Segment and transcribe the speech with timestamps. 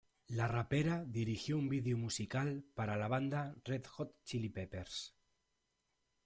[0.37, 5.13] La rapera dirigió un video musical para la banda Red Hot Chili Peppers.